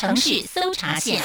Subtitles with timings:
[0.00, 1.20] 城市搜查线。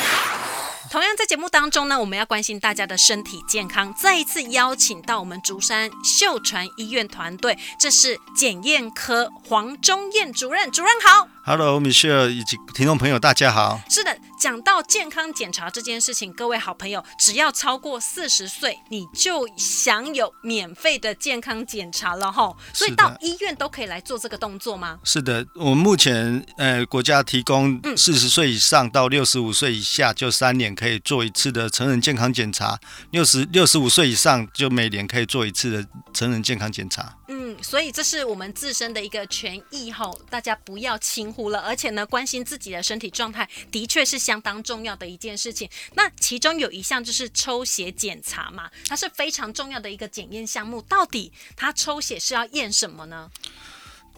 [0.96, 11.28] 同样在节目当中呢，我们要关心大家的身体健康，再一次邀请到我们竹山秀传医院团队，这是检验科黄忠燕主任，主任好。
[11.44, 13.80] Hello，Michelle 以及听众朋友，大家好。
[13.88, 22.52] 是的，讲到健康检查这件事情，各位好朋友，只要超过四十岁，你就享有免费的健康检查了哈。
[22.74, 24.98] 所以到医院都可以来做这个动作吗？
[25.04, 32.76] 是的，我们目前呃国家提供四十岁以上到六十五岁以下，就三年可以做一次的成人健康检查；
[33.12, 37.18] 六十六十五岁以上，就每年可以做一次的成人健康检查。
[37.28, 41.60] 嗯，所以这是我们自身的一个权益吼，大家不要轻忽了。
[41.60, 45.70] 而且呢，关心自己的身体状态的确是相当重要的一件事情。
[45.96, 50.82] 那其中有一项就是抽血检查嘛，它是非常重要的一个检验项目。
[50.84, 53.30] 到底它抽血是要验什么呢？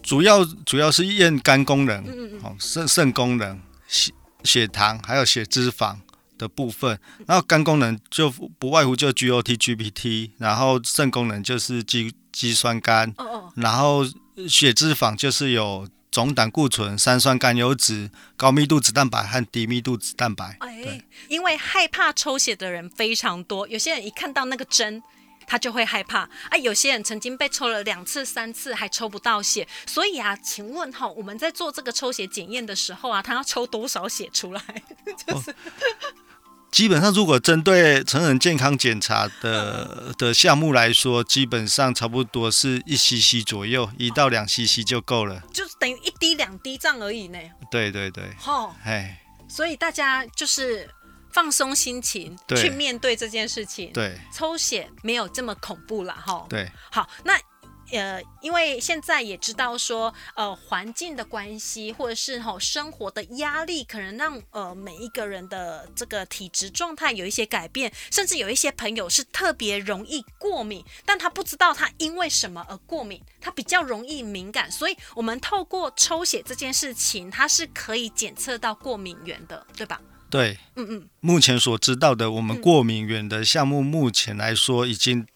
[0.02, 4.12] 主要主要是验肝功能，嗯嗯，肾肾功能、血
[4.44, 5.96] 血糖还有血脂肪
[6.38, 6.98] 的部分。
[7.26, 14.06] 然后肝功能就不外乎就 GOT、GPT，然后肾功能就是肌肌酸酐，哦哦，然后
[14.48, 15.86] 血脂肪就是有。
[16.10, 20.56] 总胆固醇、三酸甘油脂、高密度脂蛋白和低密度脂蛋白。
[20.60, 25.02] 哎，因为害怕抽血的人非常多，有些人一看到那个针，
[25.46, 26.20] 他就会害怕。
[26.48, 34.62] 啊，有些人曾经被抽了两次、三次还抽不到血，所以啊，请问哈，我们在做这个抽血检验的时候啊，他要抽多少血出来？
[35.26, 35.50] 就是。
[35.50, 35.54] 哦
[36.70, 47.38] 基本上，如果针对成人健康检查的 的项目来说，基本上差不多是一 cc 左右，一到两 cc 就够了，就是等于一滴两滴这样而已呢。
[47.70, 50.88] 对对对，好，哎，所以大家就是
[51.32, 53.92] 放松心情去面对这件事情。
[53.92, 56.46] 对，抽血没有这么恐怖了哈。
[56.48, 57.38] 对，好，那。
[57.92, 80.00] 呃，因为现在也知道说，呃，环境的关系，或者是吼、哦、生活的压力，可能让呃每一个人的这个体质状态有一些改变，甚至有一些朋友是特别容易过敏，但他不知道他因为什么而过敏，他比较容易敏感，所以我们透过抽血这件事情，它是可以检测到过敏源的，对吧？
[80.28, 85.26] 对，嗯嗯，目前所知道的，我们过敏源的项目，目前来说已经。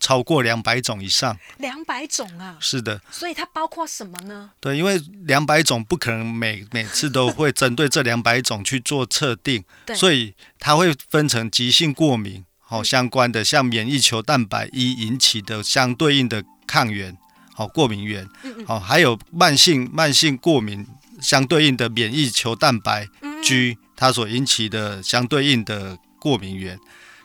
[0.00, 2.56] 超过两百种以上，两百种啊！
[2.58, 4.50] 是的，所以它包括什么呢？
[4.58, 9.62] 对，因为两百种不可能每每次都会针对这两百种去做测定，
[9.94, 17.14] 所以它会分成急性过敏，好、哦、相关的，像免疫球蛋白一引起的相对应的抗原，
[17.54, 20.86] 好、哦、过敏原，好、嗯嗯哦、还有慢性慢性过敏
[21.20, 23.06] 相对应的免疫球蛋白
[23.42, 26.80] G，它所引起的相对应的过敏原。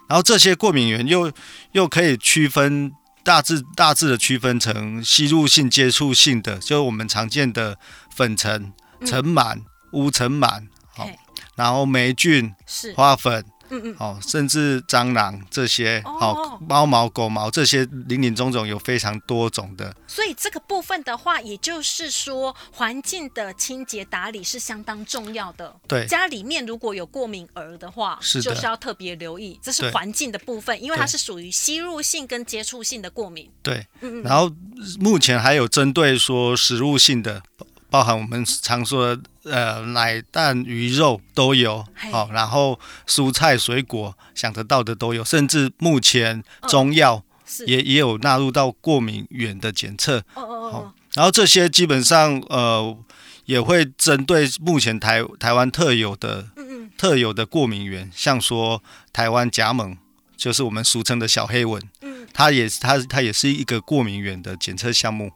[0.07, 1.31] 然后这些过敏原又
[1.71, 2.91] 又可以区分
[3.23, 7.77] 大致大致的区分成吸入性、接触性的，就是我们常见的
[8.15, 8.73] 粉尘、
[9.05, 9.61] 尘螨、
[9.93, 11.09] 污尘螨，好，
[11.55, 12.53] 然后霉菌、
[12.95, 13.43] 花粉。
[13.69, 19.95] 嗯嗯，哦，甚至蟑螂这些，好、哦，猫毛、狗毛这些，林林总总有非常多种的。
[20.07, 25.75] 所以这个部分的话，也就是说，环境的清洁打理是相当重要的。
[25.87, 33.49] 对，家里面如果有过敏儿的话，是的，就是要特别留意，这是环境的部分，因为它是属于吸入性跟接触性的过敏。
[33.61, 34.51] 对，嗯嗯，然后
[34.99, 37.41] 目前还有针对说食物性的。
[37.95, 47.23] 包含我们常说的呃奶蛋鱼肉都有，好、哦，然后蔬菜水果想得到的都有，甚至目前中药
[47.65, 52.97] 也、哦、也有纳入到过敏源的检测，哦哦哦，然后这些基本上呃
[53.45, 56.91] 也会针对目前台台湾特有的嗯嗯。
[56.97, 59.95] 特有的过敏源，像说台湾甲猛，
[60.35, 65.31] 就是我们俗称的小黑蚊，嗯，它也是它它也是一个过敏源的检测项目。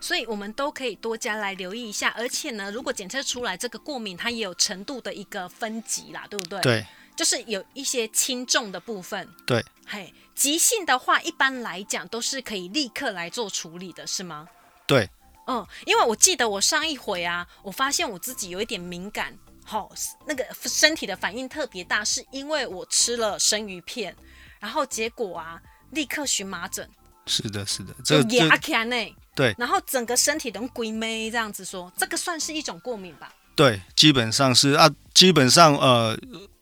[0.00, 2.14] 所以，我们都可以多加来留意一下。
[2.16, 6.60] 而且呢，如果检测出来这个过敏，它也有程度的一个分级啦，对不对？
[6.60, 6.86] 对，
[7.16, 9.28] 就是有一些轻重的部分。
[9.44, 14.48] 对，嘿，急性的话，一般来讲都是可以立刻来做处理的，是吗？
[14.86, 15.10] 对，
[15.46, 19.90] 嗯，因为我记得我上一回啊，我发现我自己有一点敏感，好，
[20.26, 24.16] 那个身体的反应特别大，是因为我吃了生鱼片，
[24.60, 25.60] 然后结果啊，
[25.90, 26.88] 立刻荨麻疹。
[27.28, 28.96] 是的，是的，这个牙签呢？
[29.34, 33.32] 对，然后整个身体都鬼魅这样子说，这个算是一种过敏吧？
[33.54, 36.18] 对，基本上是啊，基本上呃，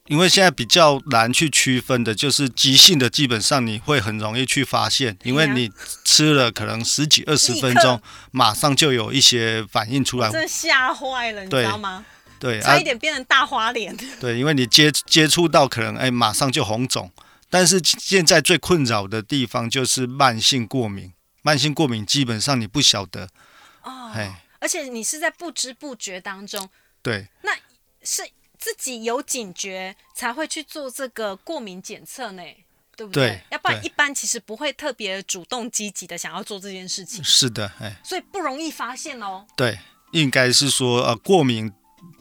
[0.09, 5.71] 因为现在比较难去区分的，就是急性的，基本上你会很容易去发现，因为你
[6.05, 12.05] 吃了可能十几二十分钟，马上就有一些反应出来，真的吓坏了，你知道吗？
[12.39, 13.97] 对，差一点变成大花脸。
[14.21, 17.11] 对，因为你接接触到可能哎，马上就红肿，
[17.49, 21.13] 但是现在最困扰的地方就是慢性过敏。
[21.43, 23.29] 慢性过敏基本上你不晓得，
[23.83, 24.13] 哦，
[24.59, 26.69] 而且你是在不知不觉当中，
[27.01, 27.53] 对，那
[28.03, 28.29] 是
[28.59, 32.43] 自己有警觉才会去做这个过敏检测呢，
[32.97, 33.29] 对不对？
[33.29, 37.23] 对，要不然一般其实不会特别主动积极的想要做这件事情。
[37.23, 39.47] 是的，哎，所以不容易发现哦。
[39.57, 39.79] 对，
[40.11, 41.73] 应该是说呃过敏。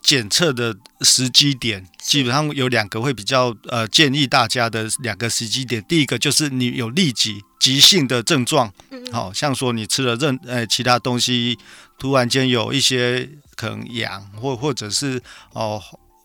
[0.05, 8.71] 检测的时机点基本上有两个会比较呃建议大家的两个时机点，第一个就是你有立即急性的症状，
[9.11, 11.57] 好、哦、像说你吃了任呃其他东西，
[11.97, 15.19] 突然间有一些可能痒或或者是
[15.53, 15.81] 哦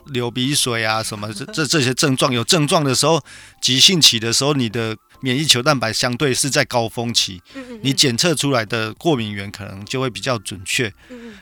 [0.06, 3.22] 流鼻水啊什么这这这些症状有症状的时候，
[3.60, 4.96] 急性期的时候你的。
[5.22, 7.42] 免疫球蛋白相对是在高峰期，
[7.82, 10.90] 你检测出来的过敏源可能就会比较准确。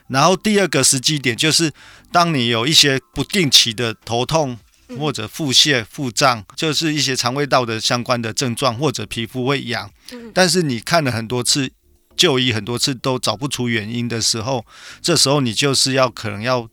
[0.09, 1.73] 然后第二个时机点就是，
[2.11, 4.59] 当你有一些不定期的头痛
[4.99, 9.89] 或者腹泻、腹胀，就是一些肠胃道的相关的症状，或者皮肤会痒，
[10.35, 11.71] 但是你看了很多次
[12.17, 14.67] 就医很多次都找不出原因的时候，
[15.01, 16.69] 这时候你就是要可能要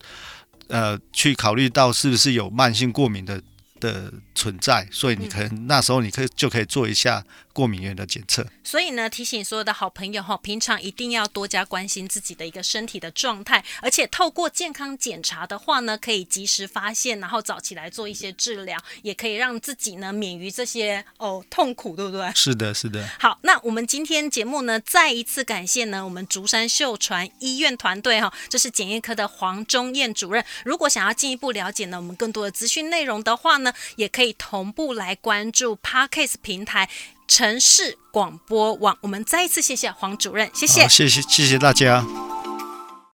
[0.68, 3.40] 呃去考虑到是不是有慢性过敏的
[3.80, 8.46] 的存在，所以你可能那时候你可以就可以做一下过敏原的检测。
[8.62, 22.30] 所以呢，提醒所有的好朋友哈，平常一定要多加关心自己的一个身体的状态，而且透过健康检查的话呢，可以及时发现，然后早起来做一些治疗，也可以让自己呢免于这些哦痛苦，对不对？
[22.34, 23.08] 是的，是的。
[23.18, 30.44] 好，那我们今天节目呢，再一次感谢呢我们竹山秀传医院团队哈，这是检验科的黄忠燕主任。
[30.64, 36.88] 如果想要进一步了解呢，我们更多的资讯内容的话呢，也可以同步来关注 Parkes 平台
[37.26, 38.98] 城市广播网。
[39.02, 42.04] 我们再一次谢谢黄主任，谢谢，谢谢，谢谢大家。